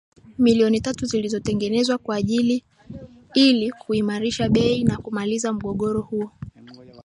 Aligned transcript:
milioni 0.37 0.81
tatu 0.81 1.05
zilizotengwa 1.05 1.97
kwa 1.97 2.15
ajili 2.15 2.63
ili 3.33 3.71
kuimarisha 3.71 4.49
bei 4.49 4.83
na 4.83 4.97
kumaliza 4.97 5.53
mgogoro 5.53 6.01
huo 6.01 6.31